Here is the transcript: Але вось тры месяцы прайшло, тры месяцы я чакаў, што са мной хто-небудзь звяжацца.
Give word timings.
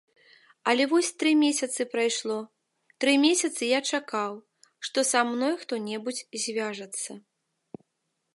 Але 0.71 0.83
вось 0.93 1.09
тры 1.23 1.33
месяцы 1.41 1.81
прайшло, 1.93 2.37
тры 3.05 3.13
месяцы 3.27 3.63
я 3.77 3.83
чакаў, 3.91 4.33
што 4.89 4.99
са 5.11 5.21
мной 5.35 5.53
хто-небудзь 5.67 6.25
звяжацца. 6.47 7.11